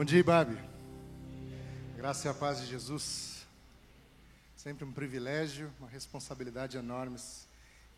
[0.00, 0.58] Bom dia, Babi.
[1.94, 3.46] Graça e a paz de Jesus.
[4.56, 7.18] Sempre um privilégio, uma responsabilidade enorme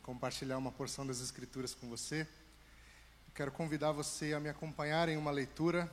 [0.03, 2.27] compartilhar uma porção das Escrituras com você.
[3.37, 5.89] Quero convidar você a me acompanhar em uma leitura,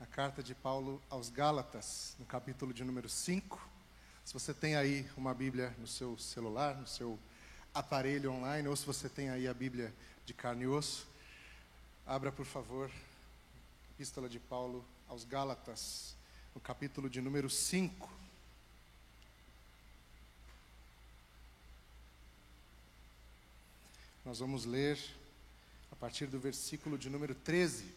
[0.00, 3.70] a carta de Paulo aos Gálatas, no capítulo de número 5.
[4.24, 7.16] Se você tem aí uma Bíblia no seu celular, no seu
[7.72, 9.94] aparelho online, ou se você tem aí a Bíblia
[10.26, 11.06] de carne e osso,
[12.04, 12.90] abra, por favor,
[13.94, 16.14] Epístola de Paulo aos Gálatas,
[16.54, 18.08] no capítulo de número 5.
[24.24, 24.96] Nós vamos ler
[25.90, 27.92] a partir do versículo de número 13.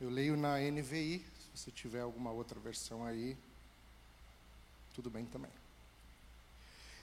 [0.00, 3.36] Eu leio na NVI, se você tiver alguma outra versão aí,
[4.94, 5.52] tudo bem também.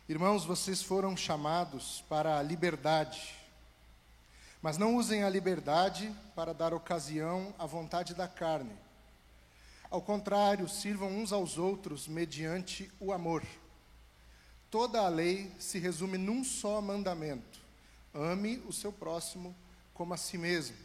[0.10, 3.40] Irmãos, vocês foram chamados para a liberdade
[4.62, 8.76] mas não usem a liberdade para dar ocasião à vontade da carne.
[9.90, 13.44] Ao contrário, sirvam uns aos outros mediante o amor.
[14.70, 17.60] Toda a lei se resume num só mandamento:
[18.14, 19.56] ame o seu próximo
[19.94, 20.78] como a si mesmo.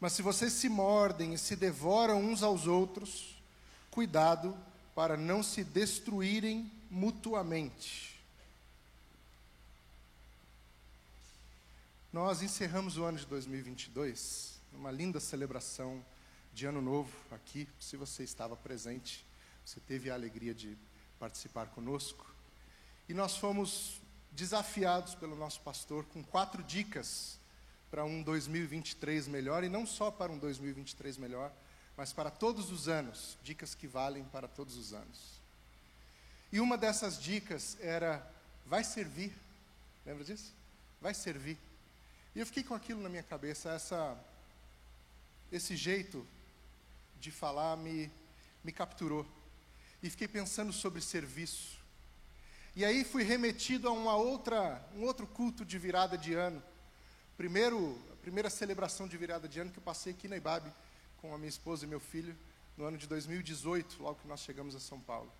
[0.00, 3.36] Mas se vocês se mordem e se devoram uns aos outros,
[3.90, 4.56] cuidado
[4.94, 8.17] para não se destruírem mutuamente.
[12.10, 16.02] Nós encerramos o ano de 2022 numa linda celebração
[16.54, 17.68] de Ano Novo aqui.
[17.78, 19.26] Se você estava presente,
[19.62, 20.74] você teve a alegria de
[21.20, 22.34] participar conosco.
[23.10, 24.00] E nós fomos
[24.32, 27.38] desafiados pelo nosso pastor com quatro dicas
[27.90, 31.52] para um 2023 melhor, e não só para um 2023 melhor,
[31.94, 35.42] mas para todos os anos, dicas que valem para todos os anos.
[36.50, 38.26] E uma dessas dicas era:
[38.64, 39.30] vai servir.
[40.06, 40.54] Lembra disso?
[41.02, 41.67] Vai servir.
[42.34, 44.18] E eu fiquei com aquilo na minha cabeça, essa,
[45.50, 46.26] esse jeito
[47.20, 48.10] de falar me,
[48.62, 49.26] me capturou.
[50.02, 51.78] E fiquei pensando sobre serviço.
[52.76, 56.62] E aí fui remetido a uma outra, um outro culto de virada de ano.
[57.36, 60.72] Primeiro, a primeira celebração de virada de ano que eu passei aqui na IBAB
[61.20, 62.36] com a minha esposa e meu filho
[62.76, 65.32] no ano de 2018, logo que nós chegamos a São Paulo.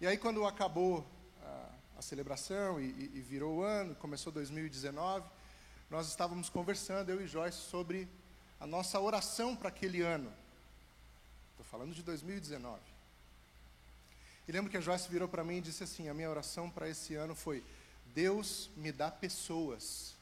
[0.00, 1.04] E aí quando acabou
[1.42, 1.68] a,
[1.98, 5.26] a celebração e, e, e virou o ano, começou 2019,
[5.92, 8.08] nós estávamos conversando, eu e Joyce, sobre
[8.58, 10.32] a nossa oração para aquele ano.
[11.50, 12.80] Estou falando de 2019.
[14.48, 16.88] E lembro que a Joyce virou para mim e disse assim: a minha oração para
[16.88, 17.62] esse ano foi:
[18.14, 20.14] Deus me dá pessoas.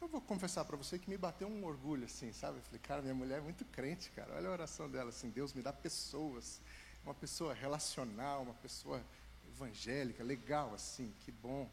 [0.00, 2.58] Eu vou confessar para você que me bateu um orgulho, assim, sabe?
[2.58, 4.32] Eu falei, cara, minha mulher é muito crente, cara.
[4.36, 6.60] Olha a oração dela, assim: Deus me dá pessoas.
[7.04, 9.02] Uma pessoa relacional, uma pessoa
[9.48, 11.68] evangélica, legal, assim, que bom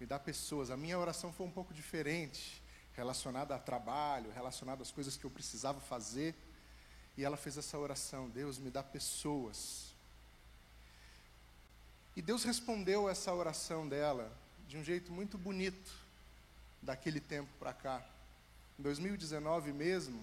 [0.00, 0.70] me dá pessoas.
[0.70, 2.62] A minha oração foi um pouco diferente,
[2.94, 6.34] relacionada a trabalho, relacionada às coisas que eu precisava fazer.
[7.16, 9.94] E ela fez essa oração: Deus me dá pessoas.
[12.16, 14.30] E Deus respondeu essa oração dela
[14.68, 15.90] de um jeito muito bonito,
[16.80, 18.04] daquele tempo para cá.
[18.78, 20.22] Em 2019 mesmo,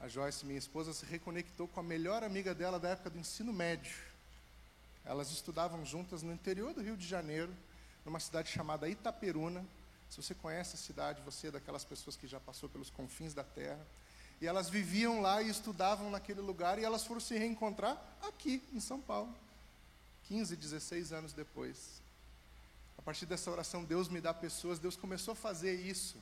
[0.00, 3.52] a Joyce, minha esposa, se reconectou com a melhor amiga dela da época do ensino
[3.52, 3.96] médio.
[5.04, 7.54] Elas estudavam juntas no interior do Rio de Janeiro
[8.06, 9.66] numa cidade chamada Itaperuna.
[10.08, 13.42] Se você conhece a cidade, você é daquelas pessoas que já passou pelos confins da
[13.42, 13.84] terra.
[14.40, 18.78] E elas viviam lá e estudavam naquele lugar, e elas foram se reencontrar aqui, em
[18.78, 19.34] São Paulo,
[20.28, 22.00] 15, 16 anos depois.
[22.96, 26.16] A partir dessa oração, Deus me dá pessoas, Deus começou a fazer isso.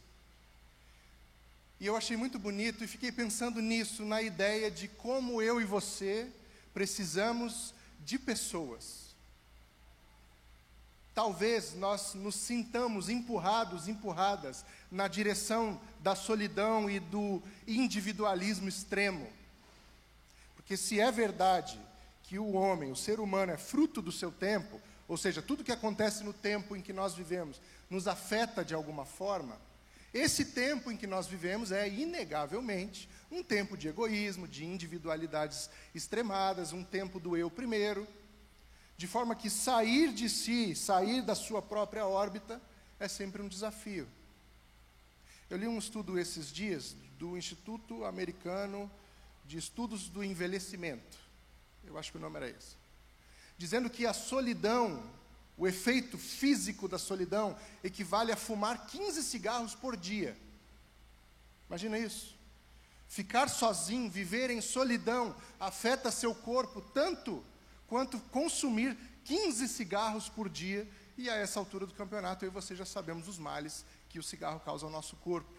[1.78, 5.64] E eu achei muito bonito e fiquei pensando nisso, na ideia de como eu e
[5.64, 6.32] você
[6.72, 9.03] precisamos de pessoas.
[11.14, 19.26] Talvez nós nos sintamos empurrados, empurradas na direção da solidão e do individualismo extremo.
[20.56, 21.80] Porque se é verdade
[22.24, 25.70] que o homem, o ser humano, é fruto do seu tempo, ou seja, tudo que
[25.70, 29.56] acontece no tempo em que nós vivemos nos afeta de alguma forma,
[30.12, 36.72] esse tempo em que nós vivemos é, inegavelmente, um tempo de egoísmo, de individualidades extremadas,
[36.72, 38.06] um tempo do eu primeiro
[38.96, 42.60] de forma que sair de si, sair da sua própria órbita,
[42.98, 44.08] é sempre um desafio.
[45.50, 48.90] Eu li um estudo esses dias do Instituto Americano
[49.44, 51.18] de Estudos do Envelhecimento.
[51.84, 52.76] Eu acho que o nome era esse.
[53.58, 55.02] Dizendo que a solidão,
[55.56, 60.36] o efeito físico da solidão, equivale a fumar 15 cigarros por dia.
[61.68, 62.34] Imagina isso.
[63.06, 67.44] Ficar sozinho, viver em solidão, afeta seu corpo tanto
[67.94, 70.84] quanto consumir 15 cigarros por dia.
[71.16, 74.22] E a essa altura do campeonato, eu e você já sabemos os males que o
[74.22, 75.54] cigarro causa ao nosso corpo.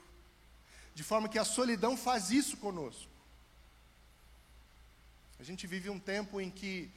[0.93, 3.09] De forma que a solidão faz isso conosco.
[5.39, 6.91] A gente vive um tempo em que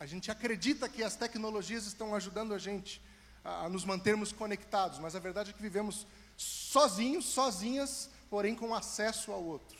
[0.00, 3.00] a gente acredita que as tecnologias estão ajudando a gente
[3.44, 6.04] a, a nos mantermos conectados, mas a verdade é que vivemos
[6.36, 9.78] sozinhos, sozinhas, porém com acesso ao outro.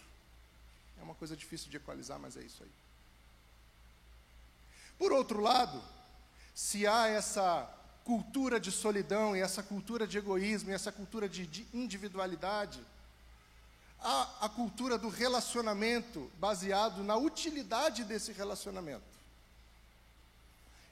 [1.00, 2.83] É uma coisa difícil de equalizar, mas é isso aí.
[4.98, 5.82] Por outro lado,
[6.54, 7.70] se há essa
[8.04, 12.80] cultura de solidão e essa cultura de egoísmo e essa cultura de, de individualidade,
[13.98, 19.14] há a cultura do relacionamento baseado na utilidade desse relacionamento.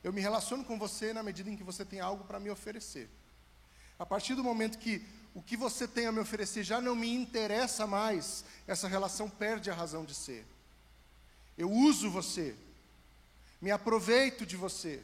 [0.02, 3.08] Eu me relaciono com você na medida em que você tem algo para me oferecer.
[3.98, 7.12] A partir do momento que o que você tem a me oferecer já não me
[7.14, 10.44] interessa mais, essa relação perde a razão de ser.
[11.56, 12.56] Eu uso você,
[13.62, 15.00] me aproveito de você,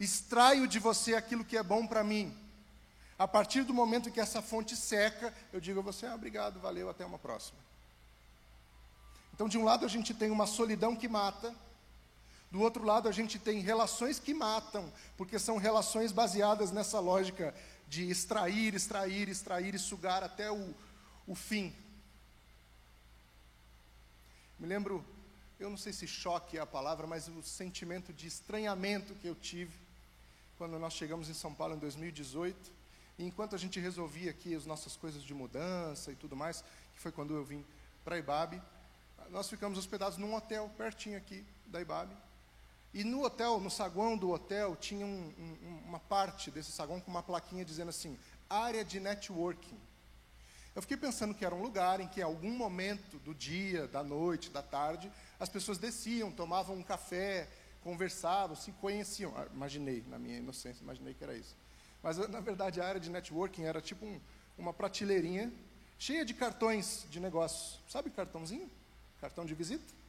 [0.00, 2.34] extraio de você aquilo que é bom para mim.
[3.18, 6.88] A partir do momento que essa fonte seca, eu digo a você: ah, obrigado, valeu,
[6.88, 7.58] até uma próxima.
[9.34, 11.54] Então, de um lado, a gente tem uma solidão que mata,
[12.50, 17.54] do outro lado, a gente tem relações que matam, porque são relações baseadas nessa lógica
[17.88, 20.74] de extrair, extrair, extrair e sugar até o,
[21.26, 21.74] o fim.
[24.58, 25.04] Me lembro,
[25.62, 29.34] eu não sei se choque é a palavra, mas o sentimento de estranhamento que eu
[29.34, 29.72] tive
[30.58, 32.72] quando nós chegamos em São Paulo em 2018.
[33.18, 36.62] E enquanto a gente resolvia aqui as nossas coisas de mudança e tudo mais,
[36.94, 37.64] que foi quando eu vim
[38.04, 38.60] para Ibabe,
[39.30, 42.14] nós ficamos hospedados num hotel pertinho aqui da Ibabe.
[42.92, 47.10] E no hotel, no saguão do hotel, tinha um, um, uma parte desse saguão com
[47.10, 48.18] uma plaquinha dizendo assim:
[48.50, 49.78] área de networking.
[50.74, 54.02] Eu fiquei pensando que era um lugar em que, em algum momento do dia, da
[54.02, 57.48] noite, da tarde, as pessoas desciam, tomavam um café,
[57.82, 59.32] conversavam, se conheciam.
[59.36, 61.56] Ah, imaginei, na minha inocência, imaginei que era isso.
[62.02, 64.20] Mas, na verdade, a área de networking era tipo um,
[64.56, 65.52] uma prateleirinha
[65.98, 67.78] cheia de cartões de negócios.
[67.88, 68.70] Sabe cartãozinho?
[69.20, 70.02] Cartão de visita?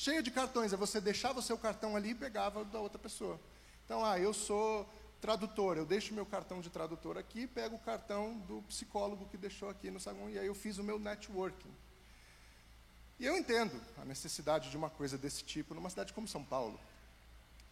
[0.00, 0.72] cheia de cartões.
[0.72, 3.38] Aí você deixava o seu cartão ali e pegava da outra pessoa.
[3.84, 4.88] Então, ah, eu sou
[5.20, 9.68] tradutor, eu deixo meu cartão de tradutor aqui, pego o cartão do psicólogo que deixou
[9.68, 11.70] aqui no saguão, e aí eu fiz o meu networking.
[13.18, 16.80] E eu entendo a necessidade de uma coisa desse tipo numa cidade como São Paulo,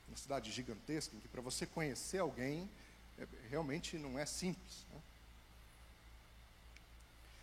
[0.06, 2.70] uma cidade gigantesca, em que para você conhecer alguém,
[3.18, 4.86] é, realmente não é simples.
[4.92, 5.00] Né?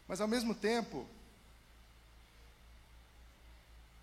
[0.08, 1.08] Mas, ao mesmo tempo,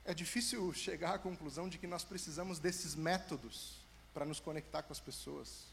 [0.04, 3.76] é difícil chegar à conclusão de que nós precisamos desses métodos
[4.12, 5.71] para nos conectar com as pessoas.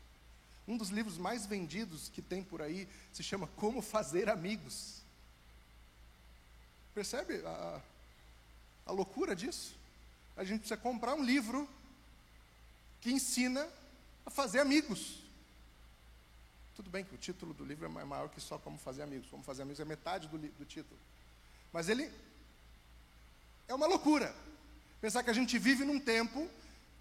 [0.70, 5.02] Um dos livros mais vendidos que tem por aí se chama Como Fazer Amigos.
[6.94, 7.82] Percebe a,
[8.86, 9.76] a loucura disso?
[10.38, 11.68] A gente precisa comprar um livro
[13.02, 13.68] que ensina
[14.24, 15.24] a fazer amigos.
[16.76, 19.28] Tudo bem que o título do livro é maior que só Como Fazer Amigos.
[19.28, 21.00] Como Fazer Amigos é metade do, do título.
[21.74, 22.12] Mas ele
[23.68, 24.36] é uma loucura.
[25.02, 26.48] Pensar que a gente vive num tempo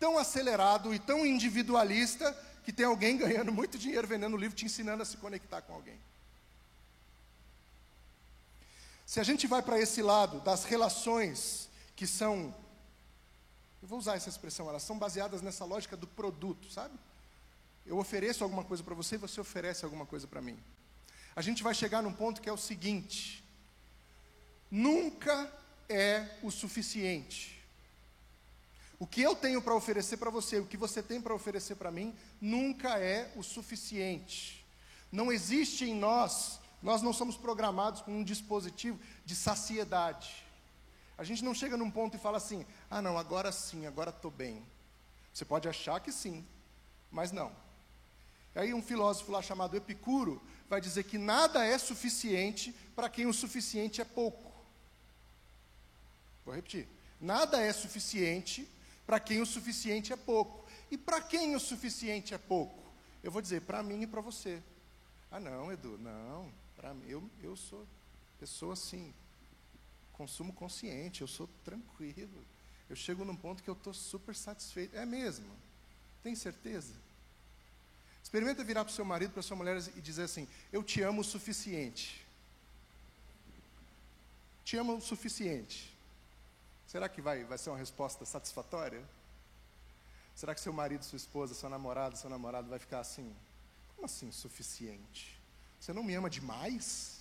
[0.00, 2.34] tão acelerado e tão individualista
[2.68, 5.98] que tem alguém ganhando muito dinheiro vendendo livro te ensinando a se conectar com alguém.
[9.06, 12.54] Se a gente vai para esse lado das relações que são,
[13.80, 16.94] eu vou usar essa expressão, elas são baseadas nessa lógica do produto, sabe?
[17.86, 20.62] Eu ofereço alguma coisa para você e você oferece alguma coisa para mim.
[21.34, 23.42] A gente vai chegar num ponto que é o seguinte:
[24.70, 25.50] nunca
[25.88, 27.57] é o suficiente.
[28.98, 31.90] O que eu tenho para oferecer para você, o que você tem para oferecer para
[31.90, 34.66] mim, nunca é o suficiente.
[35.10, 40.44] Não existe em nós, nós não somos programados com um dispositivo de saciedade.
[41.16, 44.30] A gente não chega num ponto e fala assim: ah, não, agora sim, agora estou
[44.30, 44.64] bem.
[45.32, 46.44] Você pode achar que sim,
[47.10, 47.52] mas não.
[48.54, 53.32] Aí um filósofo lá chamado Epicuro vai dizer que nada é suficiente para quem o
[53.32, 54.52] suficiente é pouco.
[56.44, 56.88] Vou repetir.
[57.20, 58.68] Nada é suficiente
[59.08, 60.68] para quem o suficiente é pouco.
[60.90, 62.92] E para quem o suficiente é pouco?
[63.22, 64.62] Eu vou dizer, para mim e para você.
[65.30, 66.52] Ah, não, Edu, não.
[66.76, 67.86] Para mim, eu, eu sou
[68.38, 69.14] pessoa assim,
[70.12, 72.44] consumo consciente, eu sou tranquilo.
[72.90, 74.94] Eu chego num ponto que eu estou super satisfeito.
[74.94, 75.48] É mesmo?
[76.22, 76.92] Tem certeza?
[78.22, 81.22] Experimenta virar para o seu marido, para sua mulher e dizer assim: Eu te amo
[81.22, 82.26] o suficiente.
[84.66, 85.96] Te amo o suficiente.
[86.88, 89.04] Será que vai, vai ser uma resposta satisfatória?
[90.34, 93.36] Será que seu marido, sua esposa, seu namorado, seu namorado vai ficar assim?
[93.94, 95.38] Como assim suficiente?
[95.78, 97.18] Você não me ama demais?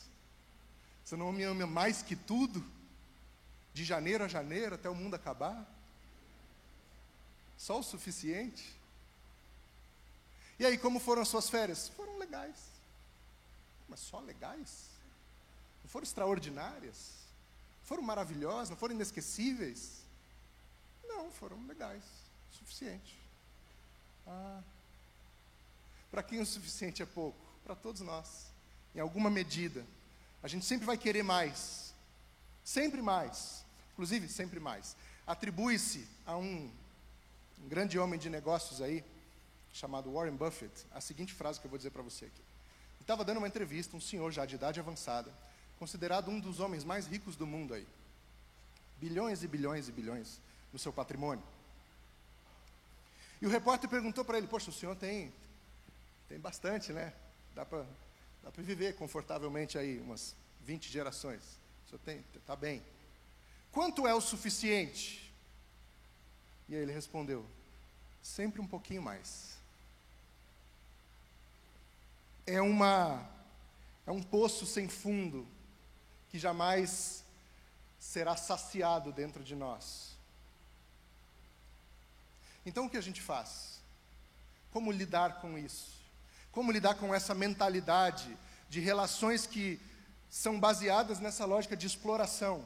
[1.03, 2.63] Você não me ama mais que tudo?
[3.73, 5.69] De janeiro a janeiro, até o mundo acabar?
[7.57, 8.73] Só o suficiente?
[10.57, 11.89] E aí, como foram as suas férias?
[11.89, 12.55] Foram legais.
[13.89, 14.85] Mas só legais?
[15.83, 17.16] Não foram extraordinárias?
[17.87, 18.69] Foram maravilhosas?
[18.69, 20.03] Não foram inesquecíveis?
[21.07, 22.03] Não, foram legais.
[22.51, 23.17] Suficiente.
[24.27, 24.61] Ah.
[26.11, 27.39] Para quem o suficiente é pouco?
[27.63, 28.47] Para todos nós.
[28.93, 29.85] Em alguma medida.
[30.43, 31.93] A gente sempre vai querer mais.
[32.61, 33.63] Sempre mais.
[33.93, 34.93] Inclusive, sempre mais.
[35.25, 36.69] Atribui-se a um,
[37.63, 39.01] um grande homem de negócios aí,
[39.71, 42.41] chamado Warren Buffett, a seguinte frase que eu vou dizer para você aqui.
[42.41, 45.31] Ele estava dando uma entrevista, um senhor já de idade avançada,
[45.77, 47.87] considerado um dos homens mais ricos do mundo aí.
[48.99, 50.39] Bilhões e bilhões e bilhões
[50.73, 51.43] no seu patrimônio.
[53.41, 55.31] E o repórter perguntou para ele: Poxa, o senhor tem,
[56.27, 57.13] tem bastante, né?
[57.53, 57.85] Dá para
[58.43, 61.41] dá viver confortavelmente aí umas 20 gerações.
[61.85, 62.81] O senhor tem, está bem.
[63.71, 65.31] Quanto é o suficiente?
[66.67, 67.45] E aí ele respondeu:
[68.23, 69.57] Sempre um pouquinho mais.
[72.45, 73.23] É uma
[74.07, 75.45] é um poço sem fundo
[76.37, 77.23] que jamais
[77.99, 80.11] será saciado dentro de nós.
[82.63, 83.79] Então o que a gente faz?
[84.71, 85.97] Como lidar com isso?
[86.51, 88.37] Como lidar com essa mentalidade
[88.69, 89.81] de relações que
[90.29, 92.63] são baseadas nessa lógica de exploração,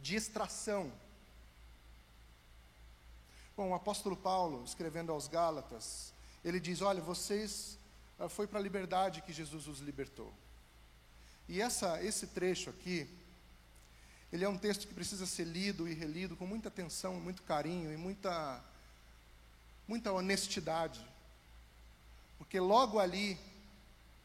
[0.00, 0.90] de extração?
[3.56, 6.12] Bom, o apóstolo Paulo, escrevendo aos Gálatas,
[6.44, 7.78] ele diz: Olha, vocês,
[8.18, 10.32] ah, foi para a liberdade que Jesus os libertou.
[11.48, 13.08] E essa, esse trecho aqui,
[14.30, 17.92] ele é um texto que precisa ser lido e relido com muita atenção, muito carinho
[17.92, 18.62] e muita
[19.88, 21.00] muita honestidade.
[22.36, 23.38] Porque logo ali,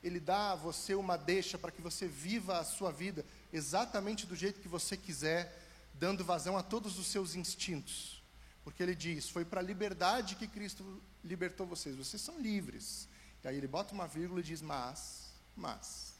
[0.03, 4.35] ele dá a você uma deixa para que você viva a sua vida exatamente do
[4.35, 5.57] jeito que você quiser,
[5.93, 8.21] dando vazão a todos os seus instintos.
[8.63, 13.07] Porque ele diz: Foi para a liberdade que Cristo libertou vocês, vocês são livres.
[13.41, 16.12] E aí ele bota uma vírgula e diz: Mas, mas.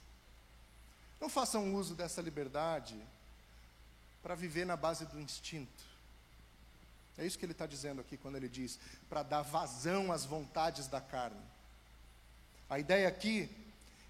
[1.23, 3.01] Não façam uso dessa liberdade
[4.21, 5.93] para viver na base do instinto
[7.17, 10.87] é isso que ele está dizendo aqui quando ele diz para dar vazão às vontades
[10.87, 11.39] da carne.
[12.69, 13.49] A ideia aqui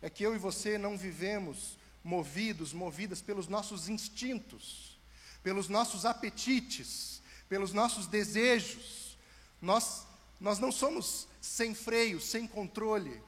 [0.01, 4.98] é que eu e você não vivemos movidos, movidas pelos nossos instintos,
[5.41, 9.17] pelos nossos apetites, pelos nossos desejos.
[9.62, 10.08] Nós,
[10.39, 13.22] nós não somos sem freio, sem controle.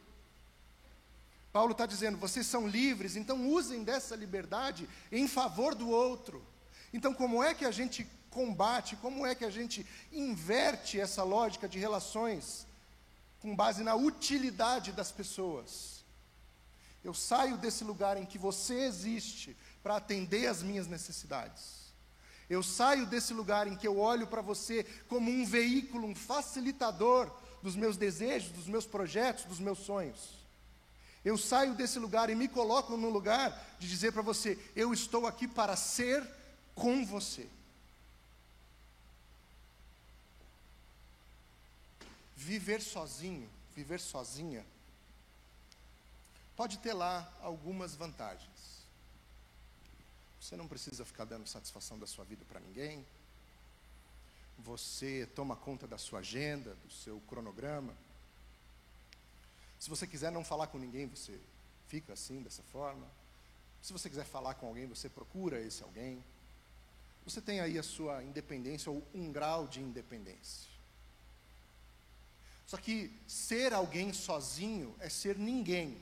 [1.56, 6.46] Paulo está dizendo: vocês são livres, então usem dessa liberdade em favor do outro.
[6.92, 11.70] Então, como é que a gente combate, como é que a gente inverte essa lógica
[11.70, 12.68] de relações
[13.40, 16.04] com base na utilidade das pessoas.
[17.02, 21.94] Eu saio desse lugar em que você existe para atender às minhas necessidades.
[22.50, 27.32] Eu saio desse lugar em que eu olho para você como um veículo, um facilitador
[27.64, 30.45] dos meus desejos, dos meus projetos, dos meus sonhos.
[31.25, 35.25] Eu saio desse lugar e me coloco no lugar de dizer para você: eu estou
[35.25, 36.24] aqui para ser
[36.75, 37.50] com você.
[42.36, 44.63] Viver sozinho, viver sozinha,
[46.55, 48.86] pode ter lá algumas vantagens.
[50.39, 53.03] Você não precisa ficar dando satisfação da sua vida para ninguém.
[54.60, 57.96] Você toma conta da sua agenda, do seu cronograma.
[59.86, 61.39] Se você quiser não falar com ninguém, você
[61.88, 63.06] fica assim, dessa forma.
[63.84, 66.24] Se você quiser falar com alguém, você procura esse alguém.
[67.24, 70.68] Você tem aí a sua independência ou um grau de independência.
[72.65, 75.96] Só que ser alguém sozinho é ser ninguém.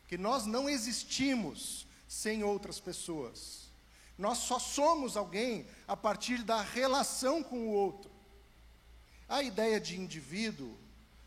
[0.00, 3.66] Porque nós não existimos sem outras pessoas.
[4.16, 8.10] Nós só somos alguém a partir da relação com o outro.
[9.28, 10.74] A ideia de indivíduo,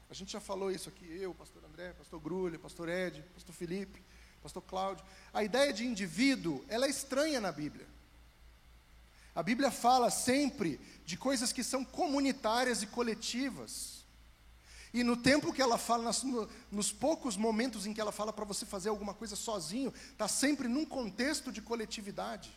[0.09, 4.03] a gente já falou isso aqui, eu, pastor André, pastor Grulha, pastor Ed, pastor Felipe,
[4.41, 5.05] pastor Cláudio.
[5.31, 7.87] A ideia de indivíduo, ela é estranha na Bíblia.
[9.35, 14.03] A Bíblia fala sempre de coisas que são comunitárias e coletivas.
[14.91, 18.33] E no tempo que ela fala, nas, no, nos poucos momentos em que ela fala
[18.33, 22.51] para você fazer alguma coisa sozinho, está sempre num contexto de coletividade.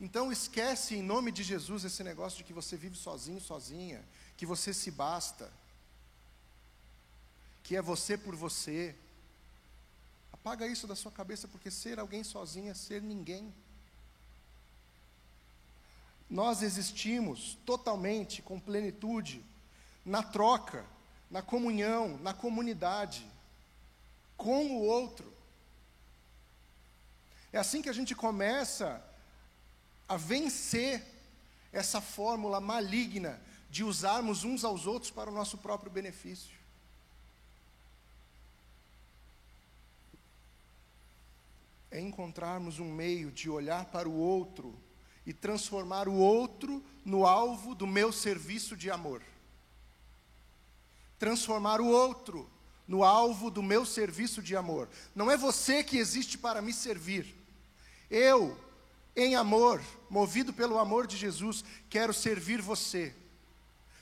[0.00, 4.04] Então esquece em nome de Jesus esse negócio de que você vive sozinho, sozinha,
[4.36, 5.50] que você se basta,
[7.64, 8.94] que é você por você.
[10.32, 13.52] Apaga isso da sua cabeça, porque ser alguém sozinho é ser ninguém.
[16.30, 19.44] Nós existimos totalmente, com plenitude,
[20.04, 20.86] na troca,
[21.28, 23.26] na comunhão, na comunidade,
[24.36, 25.32] com o outro.
[27.52, 29.02] É assim que a gente começa
[30.08, 31.04] a vencer
[31.72, 36.56] essa fórmula maligna de usarmos uns aos outros para o nosso próprio benefício.
[41.90, 44.74] É encontrarmos um meio de olhar para o outro
[45.26, 49.22] e transformar o outro no alvo do meu serviço de amor.
[51.18, 52.48] Transformar o outro
[52.86, 54.88] no alvo do meu serviço de amor.
[55.14, 57.34] Não é você que existe para me servir.
[58.10, 58.58] Eu
[59.18, 63.12] em amor, movido pelo amor de Jesus, quero servir você.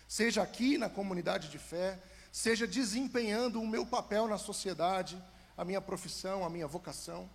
[0.06, 1.98] Seja aqui na comunidade de fé,
[2.30, 5.20] seja desempenhando o meu papel na sociedade,
[5.56, 7.30] a minha profissão, a minha vocação.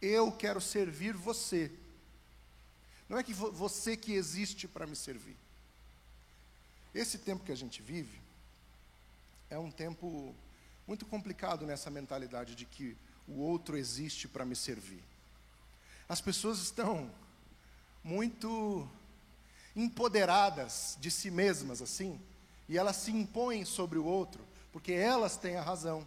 [0.00, 1.68] Eu quero servir você.
[3.08, 5.36] Não é que você que existe para me servir.
[6.94, 8.20] Esse tempo que a gente vive
[9.50, 10.32] é um tempo
[10.86, 12.96] muito complicado nessa mentalidade de que
[13.26, 15.02] o outro existe para me servir.
[16.10, 17.08] As pessoas estão
[18.02, 18.84] muito
[19.76, 22.20] empoderadas de si mesmas assim,
[22.68, 26.04] e elas se impõem sobre o outro, porque elas têm a razão.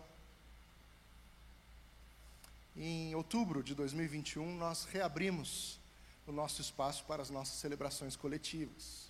[2.75, 5.79] Em outubro de 2021, nós reabrimos
[6.27, 9.07] o nosso espaço para as nossas celebrações coletivas.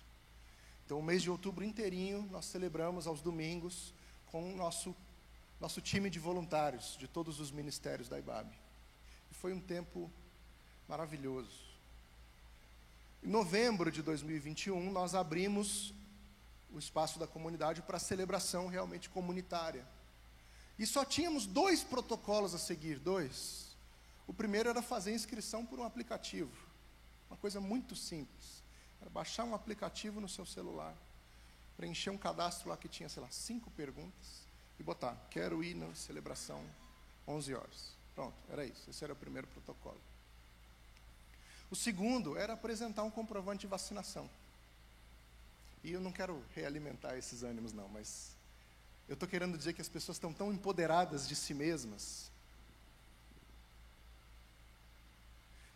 [0.86, 3.92] Então, o mês de outubro inteirinho, nós celebramos aos domingos
[4.26, 4.94] com o nosso,
[5.60, 8.46] nosso time de voluntários de todos os ministérios da IBAB.
[9.32, 10.08] E foi um tempo
[10.88, 11.64] maravilhoso.
[13.22, 15.92] Em novembro de 2021, nós abrimos
[16.72, 19.86] o espaço da comunidade para celebração realmente comunitária.
[20.78, 23.76] E só tínhamos dois protocolos a seguir, dois.
[24.26, 26.52] O primeiro era fazer inscrição por um aplicativo.
[27.30, 28.62] Uma coisa muito simples.
[29.00, 30.94] Era baixar um aplicativo no seu celular
[31.76, 34.44] preencher um cadastro lá que tinha, sei lá, cinco perguntas
[34.78, 36.64] e botar, quero ir na celebração
[37.26, 37.92] 11 horas.
[38.14, 38.88] Pronto, era isso.
[38.88, 40.00] Esse era o primeiro protocolo.
[41.70, 44.28] O segundo era apresentar um comprovante de vacinação.
[45.82, 48.34] E eu não quero realimentar esses ânimos, não, mas
[49.08, 52.30] eu estou querendo dizer que as pessoas estão tão empoderadas de si mesmas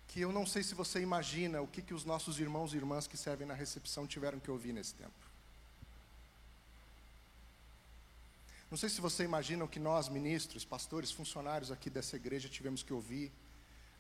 [0.09, 3.07] que eu não sei se você imagina o que, que os nossos irmãos e irmãs
[3.07, 5.13] que servem na recepção tiveram que ouvir nesse tempo.
[8.71, 12.83] Não sei se você imagina o que nós, ministros, pastores, funcionários aqui dessa igreja, tivemos
[12.83, 13.31] que ouvir,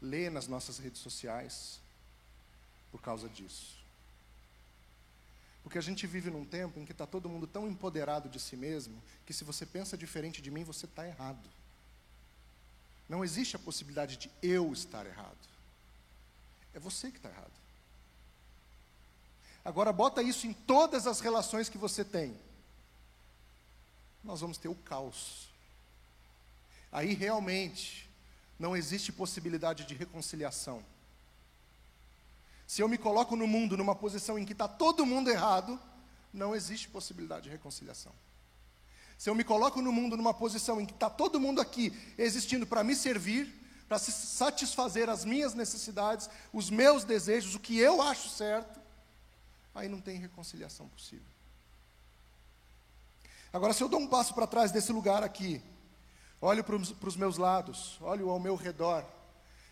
[0.00, 1.80] ler nas nossas redes sociais,
[2.90, 3.76] por causa disso.
[5.62, 8.56] Porque a gente vive num tempo em que está todo mundo tão empoderado de si
[8.56, 11.48] mesmo, que se você pensa diferente de mim, você está errado.
[13.08, 15.36] Não existe a possibilidade de eu estar errado.
[16.74, 17.52] É você que está errado.
[19.64, 22.34] Agora, bota isso em todas as relações que você tem
[24.28, 25.48] nós vamos ter o caos.
[26.90, 28.07] Aí realmente
[28.58, 30.82] não existe possibilidade de reconciliação.
[32.66, 35.80] Se eu me coloco no mundo numa posição em que está todo mundo errado,
[36.32, 38.12] não existe possibilidade de reconciliação.
[39.16, 42.66] Se eu me coloco no mundo numa posição em que está todo mundo aqui existindo
[42.66, 43.52] para me servir,
[43.88, 48.78] para satisfazer as minhas necessidades, os meus desejos, o que eu acho certo,
[49.74, 51.26] aí não tem reconciliação possível.
[53.52, 55.62] Agora, se eu dou um passo para trás desse lugar aqui,
[56.40, 59.04] olho para os meus lados, olho ao meu redor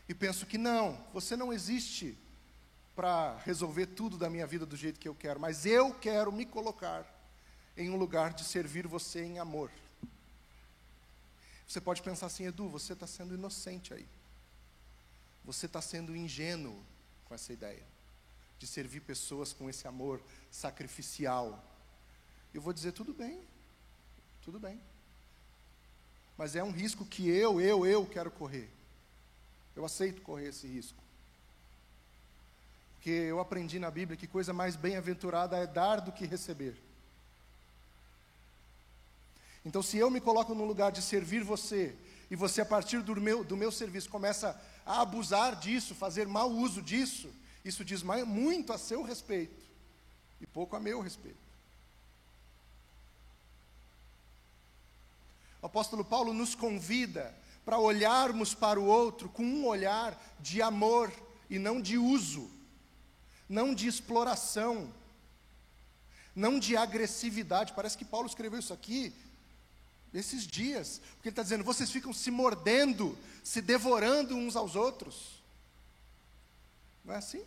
[0.09, 2.17] e penso que não, você não existe
[2.95, 6.47] para resolver tudo da minha vida do jeito que eu quero, mas eu quero me
[6.47, 7.05] colocar
[7.77, 9.71] em um lugar de servir você em amor.
[11.67, 14.07] Você pode pensar assim, Edu, você está sendo inocente aí.
[15.45, 16.81] Você está sendo ingênuo
[17.27, 17.83] com essa ideia
[18.59, 21.63] de servir pessoas com esse amor sacrificial.
[22.55, 23.41] Eu vou dizer, tudo bem,
[24.41, 24.81] tudo bem.
[26.37, 28.69] Mas é um risco que eu, eu, eu quero correr.
[29.75, 31.03] Eu aceito correr esse risco.
[32.95, 36.77] Porque eu aprendi na Bíblia que coisa mais bem-aventurada é dar do que receber.
[39.65, 41.95] Então, se eu me coloco no lugar de servir você,
[42.31, 46.51] e você, a partir do meu, do meu serviço, começa a abusar disso, fazer mau
[46.51, 47.29] uso disso,
[47.65, 49.65] isso diz muito a seu respeito
[50.41, 51.46] e pouco a meu respeito.
[55.63, 61.13] O apóstolo Paulo nos convida para olharmos para o outro com um olhar de amor
[61.51, 62.51] e não de uso,
[63.49, 64.93] não de exploração,
[66.35, 67.73] não de agressividade.
[67.73, 69.15] Parece que Paulo escreveu isso aqui
[70.19, 75.43] esses dias, porque ele está dizendo: vocês ficam se mordendo, se devorando uns aos outros.
[77.05, 77.45] Não é assim?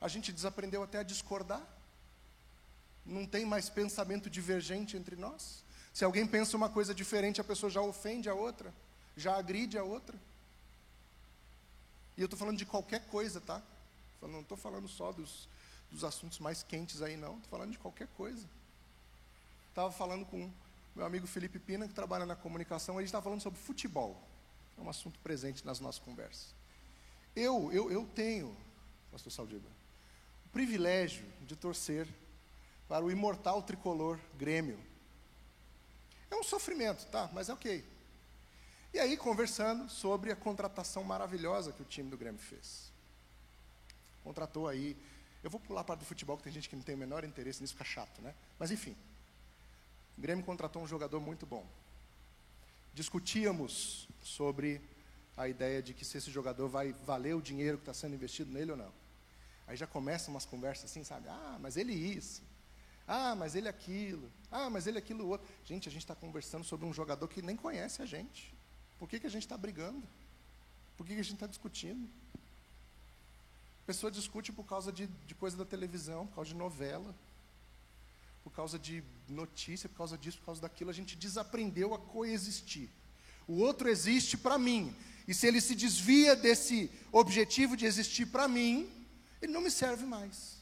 [0.00, 1.62] A gente desaprendeu até a discordar.
[3.04, 5.62] Não tem mais pensamento divergente entre nós.
[5.92, 8.72] Se alguém pensa uma coisa diferente, a pessoa já ofende a outra,
[9.16, 10.16] já agride a outra.
[12.16, 13.62] E eu estou falando de qualquer coisa, tá?
[14.22, 15.48] Não estou falando só dos,
[15.90, 17.36] dos assuntos mais quentes aí, não.
[17.36, 18.46] Estou falando de qualquer coisa.
[19.70, 20.50] Estava falando com
[20.94, 24.20] meu amigo Felipe Pina, que trabalha na comunicação, ele estava falando sobre futebol.
[24.76, 26.54] é um assunto presente nas nossas conversas.
[27.34, 28.54] Eu, eu, eu tenho,
[29.10, 29.68] pastor Saldiba,
[30.46, 32.08] o privilégio de torcer
[32.88, 34.78] para o imortal tricolor Grêmio.
[36.30, 37.28] É um sofrimento, tá?
[37.32, 37.84] Mas é ok.
[38.92, 42.90] E aí, conversando sobre a contratação maravilhosa que o time do Grêmio fez.
[44.24, 44.96] Contratou aí.
[45.42, 47.24] Eu vou pular a parte do futebol, que tem gente que não tem o menor
[47.24, 48.34] interesse nisso, fica chato, né?
[48.58, 48.96] Mas enfim.
[50.18, 51.66] O Grêmio contratou um jogador muito bom.
[52.92, 54.80] Discutíamos sobre
[55.36, 58.52] a ideia de que se esse jogador vai valer o dinheiro que está sendo investido
[58.52, 58.92] nele ou não.
[59.66, 61.28] Aí já começam umas conversas assim, sabe?
[61.28, 62.42] Ah, mas ele isso.
[63.12, 64.30] Ah, mas ele aquilo.
[64.52, 65.44] Ah, mas ele aquilo outro.
[65.64, 68.54] Gente, a gente está conversando sobre um jogador que nem conhece a gente.
[69.00, 70.00] Por que, que a gente está brigando?
[70.96, 72.08] Por que, que a gente está discutindo?
[73.82, 77.12] A pessoa discute por causa de, de coisa da televisão, por causa de novela,
[78.44, 80.90] por causa de notícia, por causa disso, por causa daquilo.
[80.90, 82.88] A gente desaprendeu a coexistir.
[83.48, 84.94] O outro existe para mim.
[85.26, 88.88] E se ele se desvia desse objetivo de existir para mim,
[89.42, 90.59] ele não me serve mais.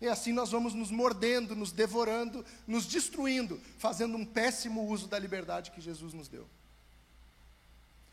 [0.00, 5.18] E assim nós vamos nos mordendo, nos devorando, nos destruindo, fazendo um péssimo uso da
[5.18, 6.46] liberdade que Jesus nos deu.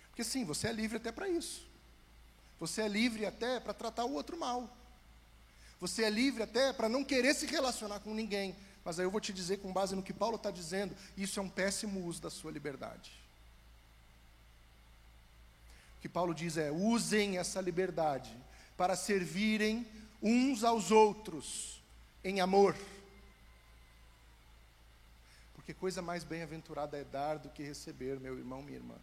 [0.10, 1.66] Porque sim, você é livre até para isso.
[2.60, 4.78] Você é livre até para tratar o outro mal.
[5.82, 8.56] Você é livre até para não querer se relacionar com ninguém.
[8.86, 11.44] Mas aí eu vou te dizer, com base no que Paulo está dizendo, isso é
[11.44, 13.12] um péssimo uso da sua liberdade.
[15.98, 18.32] O que Paulo diz é: usem essa liberdade
[18.78, 19.86] para servirem
[20.22, 21.73] uns aos outros
[22.24, 22.76] em amor.
[25.54, 28.96] Porque coisa mais bem-aventurada é dar do que receber, meu irmão, minha irmã.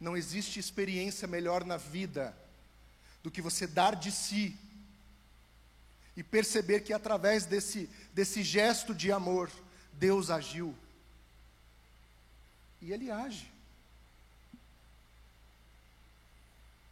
[0.00, 2.36] Não existe experiência melhor na vida
[3.22, 4.56] do que você dar de si
[6.16, 9.50] e perceber que através desse, desse gesto de amor,
[9.92, 10.76] Deus agiu.
[12.80, 13.50] E Ele age.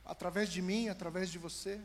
[0.04, 1.80] Através de mim, através de você.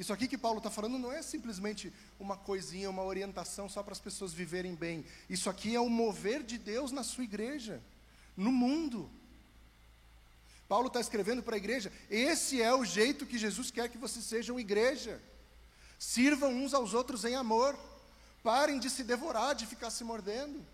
[0.00, 3.92] Isso aqui que Paulo está falando não é simplesmente uma coisinha, uma orientação só para
[3.92, 5.04] as pessoas viverem bem.
[5.28, 7.82] Isso aqui é o mover de Deus na sua igreja,
[8.34, 9.10] no mundo.
[10.66, 14.24] Paulo está escrevendo para a igreja: esse é o jeito que Jesus quer que vocês
[14.24, 15.20] sejam igreja.
[15.98, 17.78] Sirvam uns aos outros em amor.
[18.42, 20.64] Parem de se devorar, de ficar se mordendo.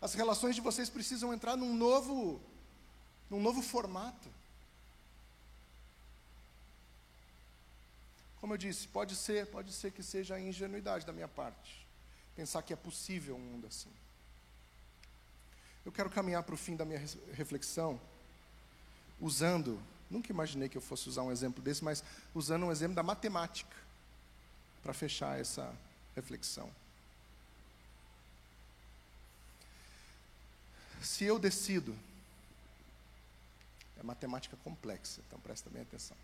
[0.00, 2.40] As relações de vocês precisam entrar num novo,
[3.28, 4.30] num novo formato.
[8.44, 11.86] Como eu disse, pode ser, pode ser que seja a ingenuidade da minha parte,
[12.36, 13.88] pensar que é possível um mundo assim.
[15.82, 17.02] Eu quero caminhar para o fim da minha
[17.32, 17.98] reflexão
[19.18, 19.80] usando,
[20.10, 22.04] nunca imaginei que eu fosse usar um exemplo desse, mas
[22.34, 23.74] usando um exemplo da matemática
[24.82, 25.74] para fechar essa
[26.14, 26.70] reflexão.
[31.00, 31.98] Se eu decido,
[33.98, 36.16] é matemática complexa, então presta bem atenção.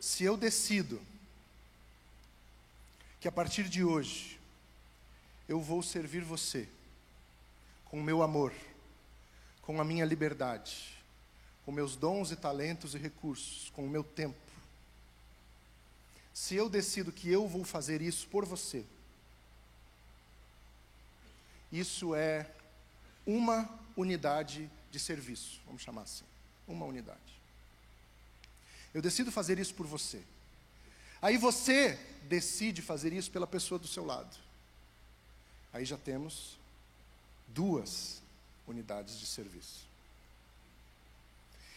[0.00, 1.00] Se eu decido
[3.24, 4.38] que a partir de hoje
[5.48, 6.68] eu vou servir você
[7.86, 8.52] com o meu amor,
[9.62, 10.94] com a minha liberdade,
[11.64, 14.36] com meus dons e talentos e recursos, com o meu tempo.
[16.34, 18.84] Se eu decido que eu vou fazer isso por você,
[21.72, 22.46] isso é
[23.26, 26.26] uma unidade de serviço, vamos chamar assim,
[26.68, 27.18] uma unidade.
[28.92, 30.22] Eu decido fazer isso por você.
[31.22, 34.36] Aí você decide fazer isso pela pessoa do seu lado.
[35.72, 36.58] Aí já temos
[37.48, 38.22] duas
[38.66, 39.86] unidades de serviço.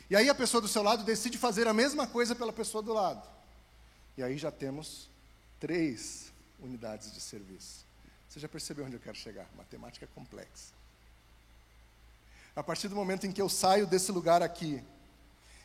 [0.09, 2.93] E aí a pessoa do seu lado decide fazer a mesma coisa pela pessoa do
[2.93, 3.27] lado.
[4.17, 5.09] E aí já temos
[5.59, 7.85] três unidades de serviço.
[8.29, 9.47] Você já percebeu onde eu quero chegar?
[9.57, 10.73] Matemática é complexa.
[12.55, 14.83] A partir do momento em que eu saio desse lugar aqui,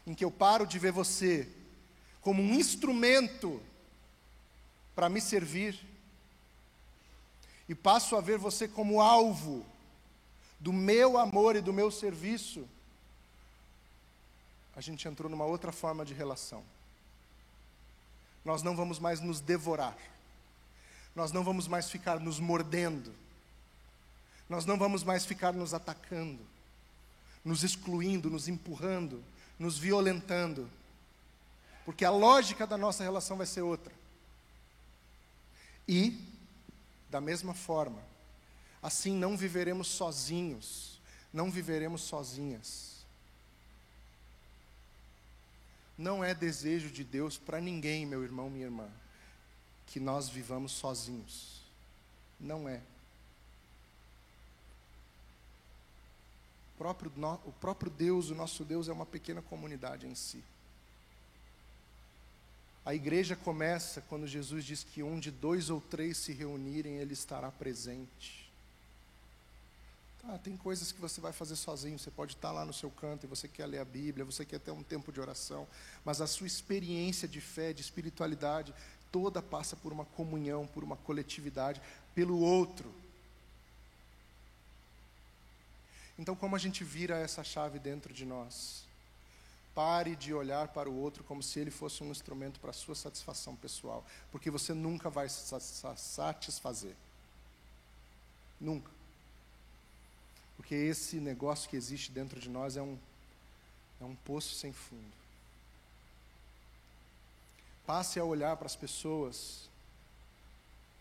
[0.07, 1.49] em que eu paro de ver você
[2.21, 3.63] como um instrumento
[4.95, 5.79] para me servir,
[7.69, 9.65] e passo a ver você como alvo
[10.61, 12.69] do meu amor e do meu serviço,
[14.77, 16.63] a gente entrou numa outra forma de relação.
[18.45, 19.97] Nós não vamos mais nos devorar.
[21.15, 23.13] Nós não vamos mais ficar nos mordendo.
[24.49, 26.41] Nós não vamos mais ficar nos atacando,
[27.45, 29.23] nos excluindo, nos empurrando,
[29.59, 30.69] nos violentando.
[31.85, 33.93] Porque a lógica da nossa relação vai ser outra.
[35.89, 36.19] E,
[37.11, 38.03] da mesma forma,
[38.83, 41.01] assim não viveremos sozinhos,
[41.33, 42.93] não viveremos sozinhas
[46.03, 48.89] não é desejo de Deus para ninguém, meu irmão, minha irmã,
[49.87, 51.63] que nós vivamos sozinhos.
[52.41, 52.81] Não é.
[56.77, 57.13] próprio,
[57.45, 60.43] o próprio Deus, o nosso Deus, é uma pequena comunidade em si.
[62.85, 67.51] A igreja começa quando Jesus diz que onde dois ou três se reunirem, Ele estará
[67.51, 68.51] presente.
[70.25, 73.25] Ah, tem coisas que você vai fazer sozinho, você pode estar lá no seu canto
[73.25, 75.67] e você quer ler a Bíblia, você quer ter um tempo de oração,
[76.05, 78.73] mas a sua experiência de fé, de espiritualidade,
[79.11, 81.83] toda passa por uma comunhão, por uma coletividade,
[82.15, 82.93] pelo outro.
[86.17, 88.85] Então, como a gente vira essa chave dentro de nós?
[89.75, 92.95] Pare de olhar para o outro como se ele fosse um instrumento para a sua
[92.95, 95.55] satisfação pessoal, porque você nunca vai se
[95.97, 96.95] satisfazer.
[98.61, 98.91] Nunca.
[100.57, 102.99] Porque esse negócio que existe dentro de nós é um,
[104.01, 105.13] é um poço sem fundo.
[107.87, 109.69] Passe a olhar para as pessoas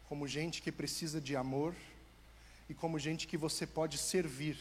[0.09, 1.75] como gente que precisa de amor
[2.69, 4.57] e como gente que você pode servir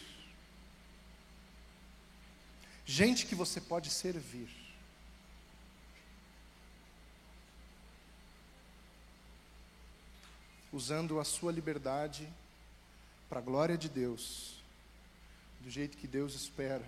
[2.90, 4.48] gente que você pode servir.
[10.72, 12.29] Usando a sua liberdade
[13.29, 14.57] para a glória de Deus,
[15.61, 16.85] do jeito que Deus espera,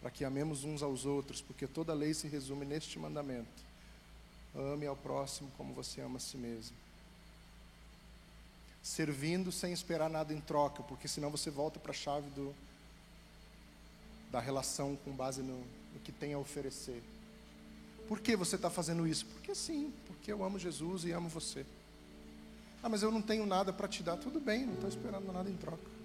[0.00, 3.62] para que amemos uns aos outros, porque toda lei se resume neste mandamento:
[4.54, 6.76] ame ao próximo como você ama a si mesmo.
[8.80, 12.54] Servindo sem esperar nada em troca, porque senão você volta para a chave do
[14.30, 17.02] da relação com base no, no que tem a oferecer.
[18.06, 19.26] Por que você está fazendo isso?
[19.26, 21.64] Porque sim, porque eu amo Jesus e amo você.
[22.82, 24.16] Ah, mas eu não tenho nada para te dar.
[24.16, 25.98] Tudo bem, não estou esperando nada em troca.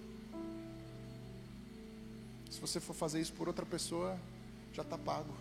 [2.50, 4.18] Se você for fazer isso por outra pessoa,
[4.74, 5.34] já está pago.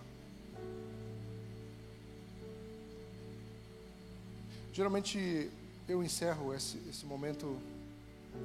[4.72, 5.50] Geralmente
[5.88, 7.58] eu encerro esse, esse momento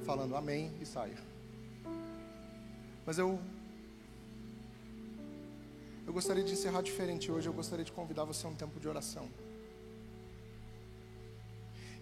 [0.04, 1.16] falando amém e saio.
[3.06, 3.40] Mas eu
[6.08, 7.46] eu gostaria de encerrar diferente hoje.
[7.46, 9.28] Eu gostaria de convidar você a um tempo de oração.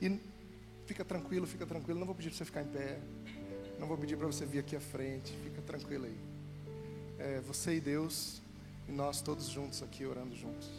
[0.00, 0.20] E
[0.86, 1.98] fica tranquilo, fica tranquilo.
[1.98, 3.00] Não vou pedir para você ficar em pé.
[3.80, 5.36] Não vou pedir para você vir aqui à frente.
[5.42, 6.16] Fica tranquilo aí.
[7.18, 8.40] É, você e Deus
[8.88, 10.70] e nós todos juntos aqui orando juntos.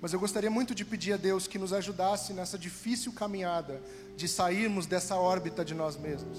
[0.00, 3.82] Mas eu gostaria muito de pedir a Deus que nos ajudasse nessa difícil caminhada
[4.16, 6.38] de sairmos dessa órbita de nós mesmos.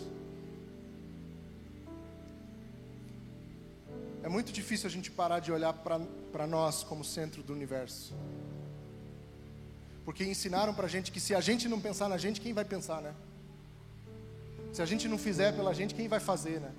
[4.25, 8.11] É muito difícil a gente parar de olhar para nós como centro do universo.
[10.03, 12.65] Porque ensinaram para a gente que se a gente não pensar na gente, quem vai
[12.65, 13.13] pensar, né?
[14.73, 16.71] Se a gente não fizer pela gente, quem vai fazer, né?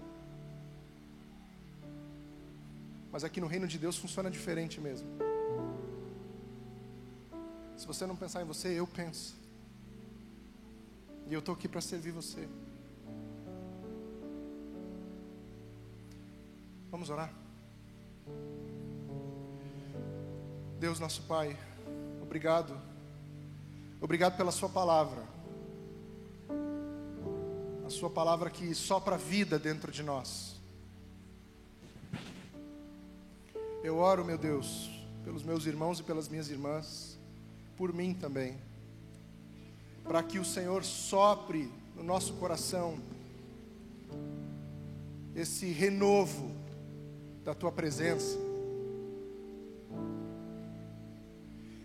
[3.13, 5.07] Mas aqui no reino de Deus funciona diferente mesmo.
[7.77, 9.37] Se você não pensar em você, eu penso.
[11.29, 12.49] E eu estou aqui para servir você.
[16.97, 17.31] Vamos orar?
[20.81, 21.55] Deus, nosso Pai,
[22.23, 22.75] obrigado.
[24.01, 25.23] Obrigado pela Sua palavra.
[27.87, 30.57] A Sua palavra que sopra vida dentro de nós.
[33.85, 34.89] Eu oro, meu Deus,
[35.23, 37.19] pelos meus irmãos e pelas minhas irmãs,
[37.77, 38.57] por mim também,
[40.03, 42.99] para que o Senhor sopre no nosso coração
[45.35, 46.65] esse renovo
[47.47, 48.37] da tua presença.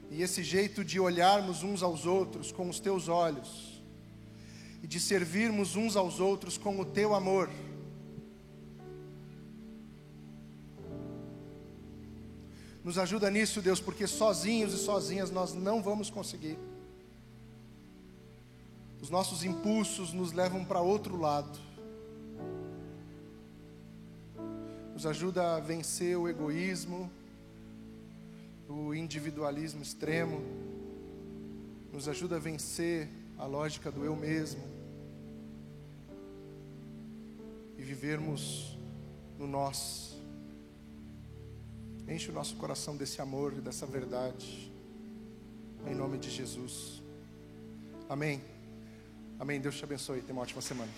[0.09, 3.79] E esse jeito de olharmos uns aos outros com os teus olhos,
[4.81, 7.47] e de servirmos uns aos outros com o teu amor.
[12.83, 16.57] Nos ajuda nisso, Deus, porque sozinhos e sozinhas nós não vamos conseguir.
[18.99, 21.70] Os nossos impulsos nos levam para outro lado.
[25.01, 27.11] Nos ajuda a vencer o egoísmo,
[28.69, 30.39] o individualismo extremo,
[31.91, 34.61] nos ajuda a vencer a lógica do eu mesmo
[37.79, 38.77] e vivermos
[39.39, 40.15] no nós.
[42.07, 44.71] Enche o nosso coração desse amor e dessa verdade,
[45.87, 47.01] em nome de Jesus.
[48.07, 48.39] Amém.
[49.39, 49.59] Amém.
[49.59, 50.21] Deus te abençoe.
[50.21, 50.91] Tenha uma ótima semana.